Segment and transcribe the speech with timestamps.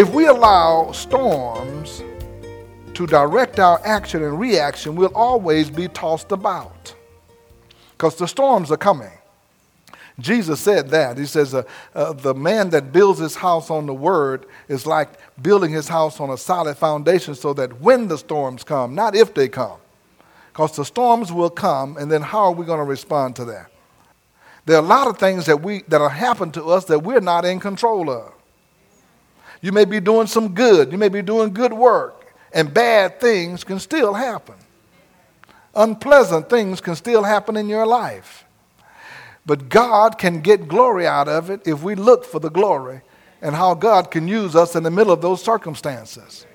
[0.00, 2.02] If we allow storms
[2.94, 6.94] to direct our action and reaction, we'll always be tossed about
[7.92, 9.12] because the storms are coming.
[10.18, 11.18] Jesus said that.
[11.18, 15.10] He says, uh, uh, The man that builds his house on the word is like
[15.42, 19.34] building his house on a solid foundation so that when the storms come, not if
[19.34, 19.80] they come,
[20.50, 23.70] because the storms will come, and then how are we going to respond to that?
[24.64, 27.20] There are a lot of things that, we, that are happening to us that we're
[27.20, 28.32] not in control of.
[29.60, 33.64] You may be doing some good, you may be doing good work, and bad things
[33.64, 34.54] can still happen.
[35.74, 38.44] Unpleasant things can still happen in your life.
[39.46, 43.02] But God can get glory out of it if we look for the glory
[43.42, 46.46] and how God can use us in the middle of those circumstances.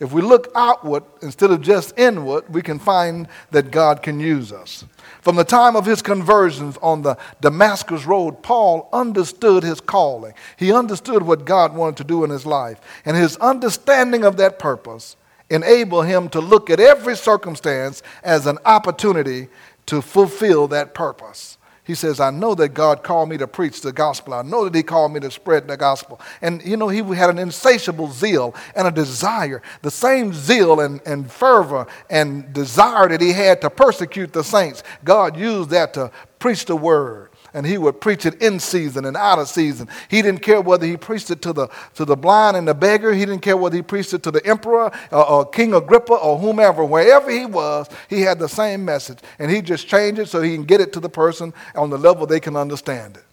[0.00, 4.52] If we look outward instead of just inward, we can find that God can use
[4.52, 4.84] us.
[5.24, 10.34] From the time of his conversions on the Damascus Road, Paul understood his calling.
[10.58, 12.78] He understood what God wanted to do in his life.
[13.06, 15.16] And his understanding of that purpose
[15.48, 19.48] enabled him to look at every circumstance as an opportunity
[19.86, 21.56] to fulfill that purpose.
[21.84, 24.32] He says, I know that God called me to preach the gospel.
[24.32, 26.18] I know that He called me to spread the gospel.
[26.40, 31.02] And, you know, he had an insatiable zeal and a desire, the same zeal and,
[31.04, 34.82] and fervor and desire that he had to persecute the saints.
[35.04, 39.16] God used that to preach the word and he would preach it in season and
[39.16, 39.88] out of season.
[40.08, 43.14] He didn't care whether he preached it to the, to the blind and the beggar.
[43.14, 46.36] He didn't care whether he preached it to the emperor or, or King Agrippa or
[46.36, 46.84] whomever.
[46.84, 49.20] Wherever he was, he had the same message.
[49.38, 51.98] And he just changed it so he can get it to the person on the
[51.98, 53.24] level they can understand it.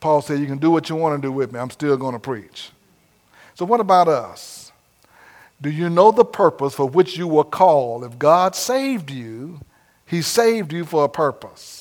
[0.00, 1.60] Paul said, You can do what you want to do with me.
[1.60, 2.70] I'm still going to preach.
[3.54, 4.72] So, what about us?
[5.62, 8.02] Do you know the purpose for which you were called?
[8.04, 9.60] If God saved you,
[10.06, 11.79] he saved you for a purpose.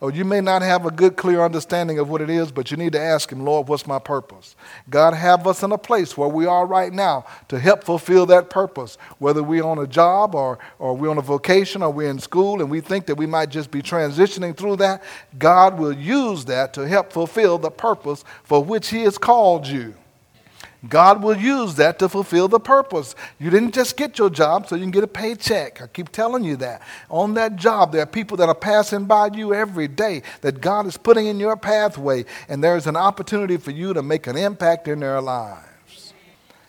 [0.00, 2.76] Or you may not have a good, clear understanding of what it is, but you
[2.76, 4.54] need to ask Him, Lord, what's my purpose?
[4.88, 8.48] God have us in a place where we are right now to help fulfill that
[8.48, 12.20] purpose, whether we're on a job or, or we're on a vocation or we're in
[12.20, 15.02] school and we think that we might just be transitioning through that.
[15.36, 19.94] God will use that to help fulfill the purpose for which He has called you.
[20.86, 23.16] God will use that to fulfill the purpose.
[23.40, 25.82] You didn't just get your job so you can get a paycheck.
[25.82, 26.82] I keep telling you that.
[27.10, 30.86] On that job, there are people that are passing by you every day that God
[30.86, 34.86] is putting in your pathway, and there's an opportunity for you to make an impact
[34.86, 36.14] in their lives.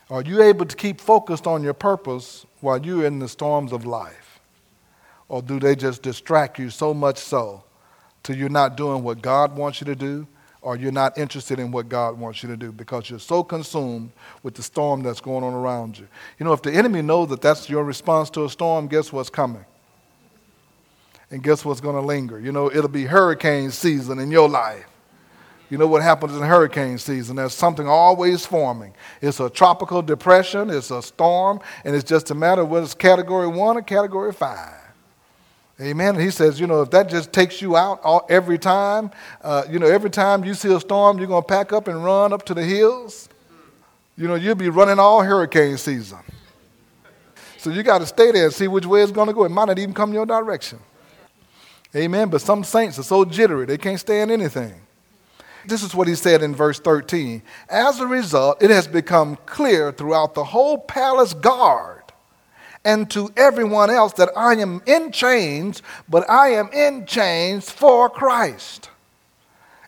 [0.09, 3.86] Are you able to keep focused on your purpose while you're in the storms of
[3.86, 4.40] life?
[5.28, 7.64] Or do they just distract you so much so
[8.24, 10.28] till you're not doing what God wants you to do?
[10.62, 14.12] Or you're not interested in what God wants you to do because you're so consumed
[14.44, 16.08] with the storm that's going on around you.
[16.38, 19.30] You know, if the enemy knows that that's your response to a storm, guess what's
[19.30, 19.66] coming?
[21.31, 22.40] And guess what's going to linger?
[22.40, 24.86] You know, it'll be hurricane season in your life.
[25.70, 27.36] You know what happens in hurricane season?
[27.36, 28.96] There's something always forming.
[29.22, 32.96] It's a tropical depression, it's a storm, and it's just a matter of whether it's
[32.96, 34.78] category one or category five.
[35.81, 36.19] Amen.
[36.19, 39.79] He says, you know, if that just takes you out all, every time, uh, you
[39.79, 42.44] know, every time you see a storm, you're going to pack up and run up
[42.45, 43.29] to the hills.
[44.17, 46.20] You know, you'll be running all hurricane season.
[47.58, 49.46] So you got to stay there and see which way it's going to go.
[49.46, 50.79] It might not even come your direction.
[51.96, 52.29] Amen.
[52.29, 54.81] But some saints are so jittery, they can't stand anything.
[55.66, 57.41] This is what he said in verse 13.
[57.70, 61.98] As a result, it has become clear throughout the whole palace guard
[62.90, 68.09] and to everyone else that I am in chains, but I am in chains for
[68.09, 68.90] Christ.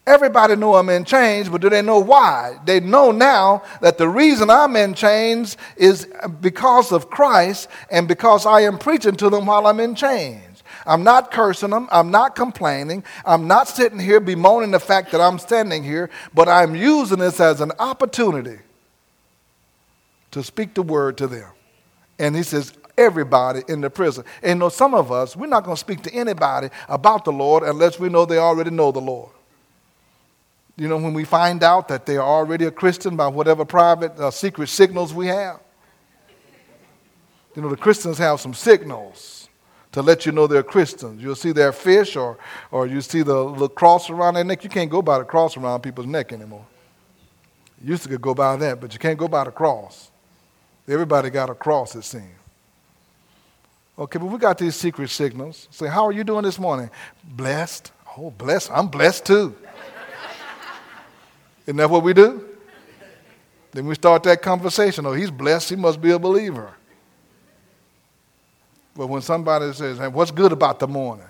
[0.05, 2.59] Everybody know I'm in chains, but do they know why?
[2.63, 6.07] They know now that the reason I'm in chains is
[6.41, 10.61] because of Christ and because I am preaching to them while I'm in chains.
[10.85, 11.87] I'm not cursing them.
[11.91, 13.03] I'm not complaining.
[13.25, 17.39] I'm not sitting here bemoaning the fact that I'm standing here, but I'm using this
[17.39, 18.59] as an opportunity
[20.29, 21.49] to speak the word to them.
[22.21, 24.23] And he says, everybody in the prison.
[24.41, 27.31] And you know, some of us, we're not going to speak to anybody about the
[27.31, 29.31] Lord unless we know they already know the Lord.
[30.77, 34.17] You know, when we find out that they are already a Christian by whatever private
[34.17, 35.59] uh, secret signals we have.
[37.55, 39.49] You know, the Christians have some signals
[39.91, 41.21] to let you know they're Christians.
[41.21, 42.37] You'll see their fish or,
[42.71, 44.63] or you see the little cross around their neck.
[44.63, 46.65] You can't go by the cross around people's neck anymore.
[47.83, 50.11] You used to go by that, but you can't go by the cross.
[50.87, 52.40] Everybody got a cross, it seems.
[53.97, 55.67] Okay, but we got these secret signals.
[55.71, 56.89] Say, how are you doing this morning?
[57.23, 57.91] Blessed.
[58.17, 58.71] Oh, blessed.
[58.71, 59.55] I'm blessed too.
[61.65, 62.45] Isn't that what we do?
[63.71, 65.05] Then we start that conversation.
[65.05, 65.69] Oh, he's blessed.
[65.69, 66.73] He must be a believer.
[68.95, 71.27] But when somebody says, hey, what's good about the morning?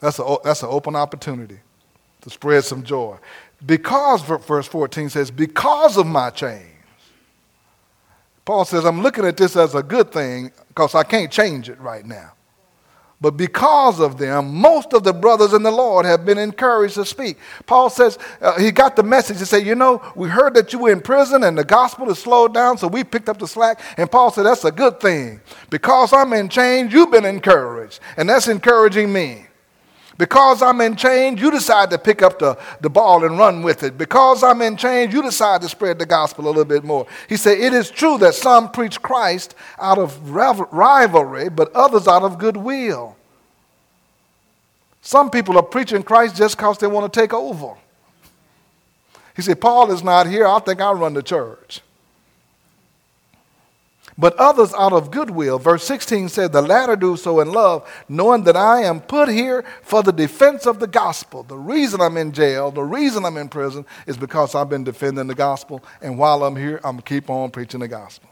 [0.00, 1.58] That's, a, that's an open opportunity
[2.22, 3.18] to spread some joy.
[3.64, 6.77] Because, verse 14 says, because of my change.
[8.48, 11.78] Paul says, I'm looking at this as a good thing because I can't change it
[11.80, 12.32] right now.
[13.20, 17.04] But because of them, most of the brothers in the Lord have been encouraged to
[17.04, 17.36] speak.
[17.66, 20.78] Paul says uh, he got the message to say, You know, we heard that you
[20.78, 23.82] were in prison and the gospel is slowed down, so we picked up the slack.
[23.98, 25.42] And Paul said, That's a good thing.
[25.68, 28.00] Because I'm in chains, you've been encouraged.
[28.16, 29.44] And that's encouraging me.
[30.18, 33.84] Because I'm in chains, you decide to pick up the, the ball and run with
[33.84, 33.96] it.
[33.96, 37.06] Because I'm in chains, you decide to spread the gospel a little bit more.
[37.28, 42.24] He said, It is true that some preach Christ out of rivalry, but others out
[42.24, 43.16] of goodwill.
[45.00, 47.76] Some people are preaching Christ just because they want to take over.
[49.36, 50.48] He said, Paul is not here.
[50.48, 51.80] I think I'll run the church
[54.18, 55.58] but others out of goodwill.
[55.58, 59.64] Verse 16 said, The latter do so in love, knowing that I am put here
[59.82, 61.44] for the defense of the gospel.
[61.44, 65.28] The reason I'm in jail, the reason I'm in prison is because I've been defending
[65.28, 68.28] the gospel, and while I'm here, I'm going to keep on preaching the gospel.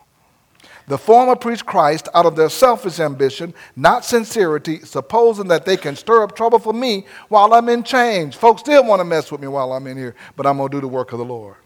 [0.88, 5.96] The former preach Christ out of their selfish ambition, not sincerity, supposing that they can
[5.96, 8.36] stir up trouble for me while I'm in chains.
[8.36, 10.76] Folks still want to mess with me while I'm in here, but I'm going to
[10.76, 11.56] do the work of the Lord.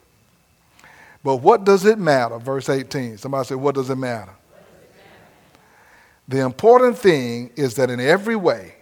[1.22, 2.38] But what does it matter?
[2.38, 3.18] Verse 18.
[3.18, 4.34] Somebody say, What does it matter?
[6.28, 8.74] The important thing is that in every way,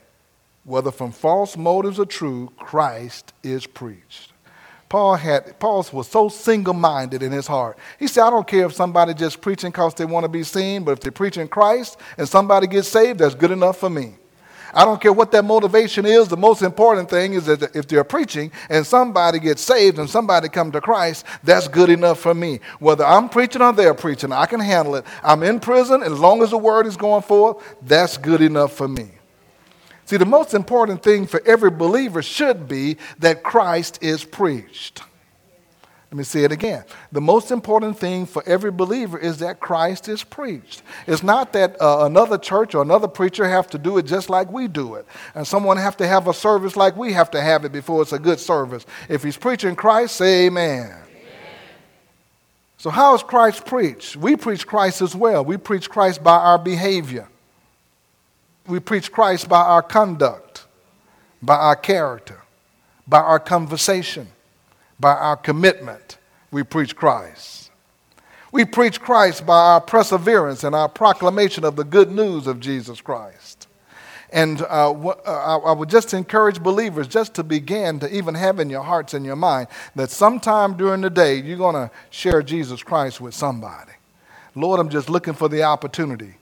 [0.64, 4.32] whether from false motives or true, Christ is preached.
[4.88, 7.78] Paul had Paul was so single-minded in his heart.
[7.98, 10.84] He said, I don't care if somebody just preaching because they want to be seen,
[10.84, 14.14] but if they're preaching Christ and somebody gets saved, that's good enough for me.
[14.74, 16.28] I don't care what that motivation is.
[16.28, 20.48] The most important thing is that if they're preaching and somebody gets saved and somebody
[20.48, 22.60] come to Christ, that's good enough for me.
[22.78, 25.04] Whether I'm preaching or they're preaching, I can handle it.
[25.22, 28.88] I'm in prison, as long as the word is going forth, that's good enough for
[28.88, 29.10] me.
[30.04, 35.02] See, the most important thing for every believer should be that Christ is preached.
[36.10, 36.84] Let me say it again.
[37.12, 40.82] The most important thing for every believer is that Christ is preached.
[41.06, 44.50] It's not that uh, another church or another preacher have to do it just like
[44.50, 45.04] we do it.
[45.34, 48.14] And someone have to have a service like we have to have it before it's
[48.14, 48.86] a good service.
[49.10, 50.86] If he's preaching Christ, say amen.
[50.86, 51.02] amen.
[52.78, 54.16] So how is Christ preached?
[54.16, 55.44] We preach Christ as well.
[55.44, 57.28] We preach Christ by our behavior.
[58.66, 60.64] We preach Christ by our conduct,
[61.42, 62.40] by our character,
[63.06, 64.28] by our conversation
[65.00, 66.18] by our commitment,
[66.50, 67.70] we preach Christ.
[68.50, 73.00] We preach Christ by our perseverance and our proclamation of the good news of Jesus
[73.00, 73.66] Christ.
[74.30, 78.68] And uh, uh I would just encourage believers just to begin to even have in
[78.68, 82.82] your hearts and your mind that sometime during the day you're going to share Jesus
[82.82, 83.92] Christ with somebody.
[84.54, 86.34] Lord, I'm just looking for the opportunity.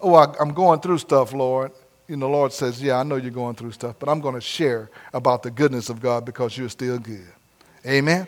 [0.00, 1.72] Oh, I, I'm going through stuff, Lord.
[2.08, 4.40] And the Lord says, Yeah, I know you're going through stuff, but I'm going to
[4.40, 7.32] share about the goodness of God because you're still good.
[7.86, 8.26] Amen.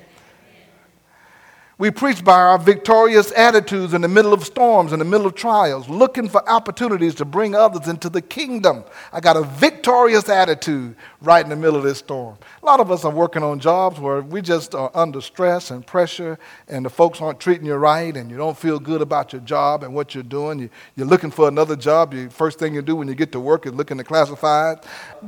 [1.78, 5.34] We preach by our victorious attitudes in the middle of storms, in the middle of
[5.34, 8.82] trials, looking for opportunities to bring others into the kingdom.
[9.12, 12.38] I got a victorious attitude right in the middle of this storm.
[12.62, 15.86] A lot of us are working on jobs where we just are under stress and
[15.86, 19.42] pressure, and the folks aren't treating you right, and you don't feel good about your
[19.42, 20.58] job and what you're doing.
[20.58, 20.70] You,
[21.02, 22.12] are looking for another job.
[22.12, 24.82] The first thing you do when you get to work is look in the classifieds,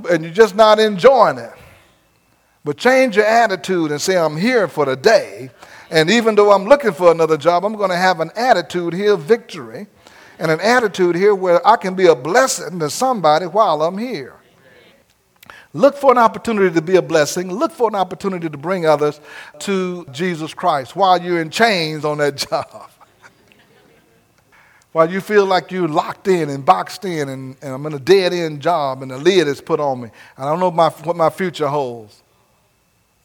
[0.08, 1.52] and you're just not enjoying it.
[2.64, 5.50] But change your attitude and say, I'm here for the day.
[5.90, 9.14] And even though I'm looking for another job, I'm going to have an attitude here
[9.14, 9.86] of victory
[10.38, 14.34] and an attitude here where I can be a blessing to somebody while I'm here.
[15.74, 17.52] Look for an opportunity to be a blessing.
[17.52, 19.20] Look for an opportunity to bring others
[19.60, 22.90] to Jesus Christ while you're in chains on that job.
[24.92, 27.98] while you feel like you're locked in and boxed in and, and I'm in a
[27.98, 30.10] dead end job and the lid is put on me.
[30.36, 32.22] I don't know my, what my future holds.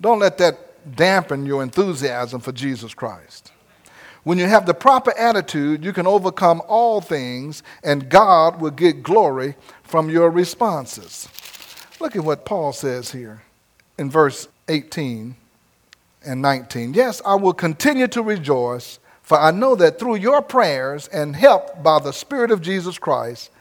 [0.04, 3.54] Don't let that dampen your enthusiasm for Jesus Christ.
[4.24, 9.02] When you have the proper attitude, you can overcome all things, and God will get
[9.02, 11.30] glory from your responses.
[12.02, 13.44] Look at what Paul says here
[13.98, 15.38] in verse 18
[16.26, 16.94] and 19.
[16.94, 21.82] Yes, I will continue to rejoice, for I know that through your prayers and help
[21.82, 23.52] by the Spirit of Jesus Christ,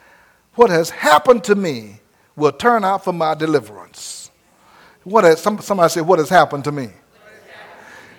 [0.57, 2.01] what has happened to me
[2.35, 4.22] will turn out for my deliverance.
[5.05, 6.91] What has, some, somebody said, What has happened to me?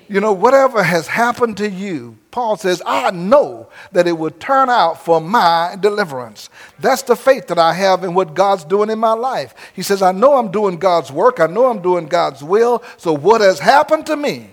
[0.10, 4.70] You know, whatever has happened to you, Paul says, I know that it will turn
[4.70, 6.50] out for my deliverance.
[6.78, 9.56] That's the faith that I have in what God's doing in my life.
[9.74, 13.14] He says, I know I'm doing God's work, I know I'm doing God's will, so
[13.14, 14.50] what has happened to me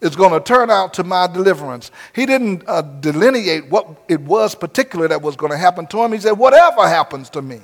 [0.00, 1.90] is going to turn out to my deliverance.
[2.14, 6.12] He didn't uh, delineate what it was particular that was going to happen to him.
[6.12, 7.60] He said, Whatever happens to me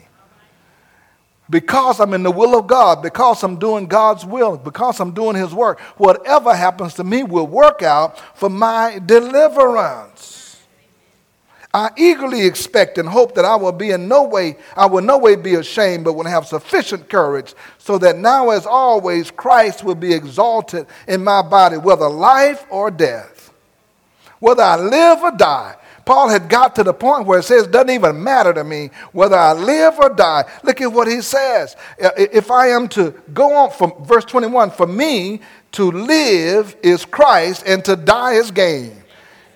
[1.51, 5.37] because I'm in the will of God, because I'm doing God's will, because I'm doing
[5.37, 10.39] His work, whatever happens to me will work out for my deliverance.
[11.73, 15.19] I eagerly expect and hope that I will be in no way, I will no
[15.19, 19.95] way be ashamed, but will have sufficient courage, so that now as always Christ will
[19.95, 23.53] be exalted in my body, whether life or death.
[24.41, 25.77] Whether I live or die,
[26.09, 28.89] Paul had got to the point where it says, it doesn't even matter to me
[29.13, 30.51] whether I live or die.
[30.63, 31.77] Look at what he says.
[32.03, 37.05] Uh, if I am to go on from verse 21, for me to live is
[37.05, 38.98] Christ and to die is gain.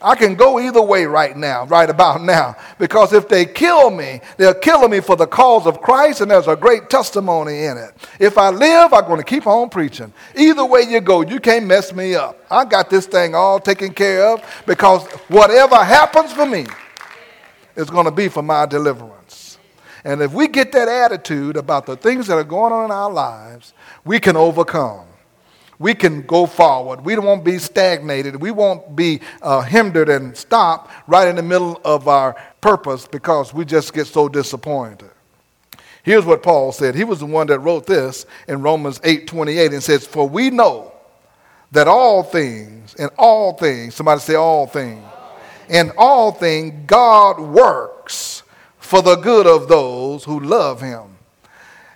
[0.02, 4.20] I can go either way right now, right about now, because if they kill me,
[4.36, 7.94] they're killing me for the cause of Christ, and there's a great testimony in it.
[8.18, 10.12] If I live, I'm going to keep on preaching.
[10.36, 12.38] Either way you go, you can't mess me up.
[12.50, 16.66] I got this thing all taken care of because whatever happens for me
[17.76, 19.58] is going to be for my deliverance.
[20.04, 23.10] And if we get that attitude about the things that are going on in our
[23.10, 23.72] lives,
[24.04, 25.06] we can overcome
[25.82, 27.04] we can go forward.
[27.04, 28.36] We won't be stagnated.
[28.40, 33.52] We won't be uh, hindered and stopped right in the middle of our purpose because
[33.52, 35.10] we just get so disappointed.
[36.04, 36.94] Here's what Paul said.
[36.94, 40.50] He was the one that wrote this in Romans 8 28 and says, For we
[40.50, 40.92] know
[41.72, 45.04] that all things, and all things, somebody say all things,
[45.68, 48.44] in all things God works
[48.78, 51.16] for the good of those who love him.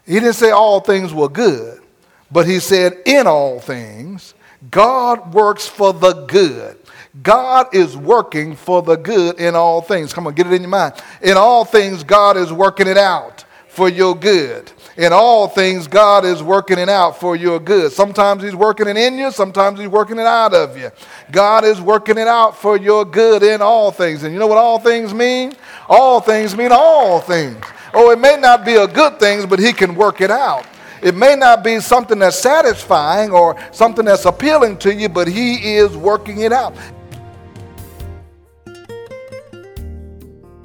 [0.05, 1.83] He didn't say all things were good.
[2.30, 4.35] But he said, in all things,
[4.71, 6.78] God works for the good.
[7.23, 10.12] God is working for the good in all things.
[10.12, 10.95] Come on, get it in your mind.
[11.23, 14.71] In all things, God is working it out for your good.
[14.97, 17.92] In all things, God is working it out for your good.
[17.92, 20.90] Sometimes He's working it in you, sometimes He's working it out of you.
[21.30, 24.23] God is working it out for your good in all things.
[24.23, 25.52] And you know what all things mean?
[25.88, 27.62] All things mean all things.
[27.92, 30.66] Oh, it may not be a good thing, but He can work it out.
[31.03, 35.76] It may not be something that's satisfying or something that's appealing to you, but He
[35.76, 36.75] is working it out.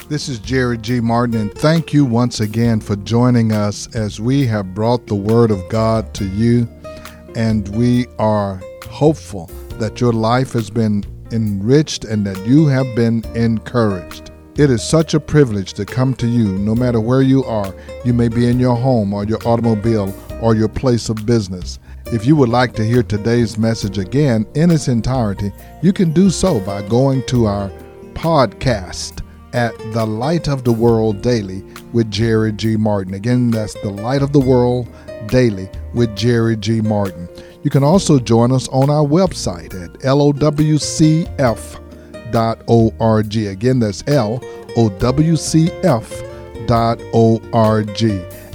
[0.07, 0.99] This is Jerry G.
[0.99, 5.51] Martin, and thank you once again for joining us as we have brought the Word
[5.51, 6.67] of God to you.
[7.35, 13.23] And we are hopeful that your life has been enriched and that you have been
[13.35, 14.30] encouraged.
[14.57, 17.73] It is such a privilege to come to you no matter where you are.
[18.03, 21.79] You may be in your home or your automobile or your place of business.
[22.07, 26.29] If you would like to hear today's message again in its entirety, you can do
[26.29, 27.71] so by going to our
[28.13, 32.75] podcast at The Light of the World Daily with Jerry G.
[32.75, 33.13] Martin.
[33.13, 34.89] Again, that's The Light of the World
[35.27, 36.81] Daily with Jerry G.
[36.81, 37.29] Martin.
[37.63, 41.81] You can also join us on our website at lowcf.com
[42.31, 43.35] lowcf.org.
[43.35, 44.43] Again, that's L
[44.77, 46.21] O W C F
[46.65, 48.03] dot org.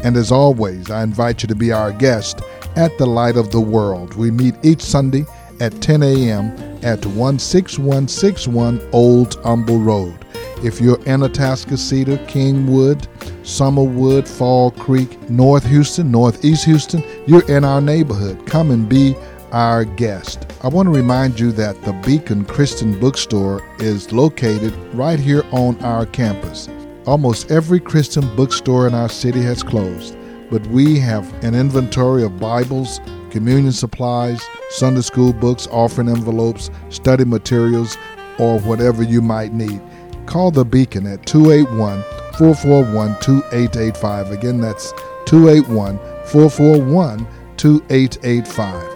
[0.02, 2.40] And as always, I invite you to be our guest
[2.76, 4.14] at the Light of the World.
[4.14, 5.24] We meet each Sunday
[5.60, 6.50] at 10 a.m.
[6.84, 10.24] at 16161 Old Humble Road.
[10.62, 13.06] If you're in Cedar, Kingwood,
[13.42, 18.46] Summerwood, Fall Creek, North Houston, Northeast Houston, you're in our neighborhood.
[18.46, 19.14] Come and be
[19.52, 20.46] our guest.
[20.66, 25.80] I want to remind you that the Beacon Christian Bookstore is located right here on
[25.80, 26.68] our campus.
[27.06, 30.18] Almost every Christian bookstore in our city has closed,
[30.50, 32.98] but we have an inventory of Bibles,
[33.30, 37.96] communion supplies, Sunday school books, offering envelopes, study materials,
[38.40, 39.80] or whatever you might need.
[40.26, 42.02] Call the Beacon at 281
[42.38, 44.32] 441 2885.
[44.32, 44.90] Again, that's
[45.26, 45.96] 281
[46.26, 47.24] 441
[47.56, 48.95] 2885.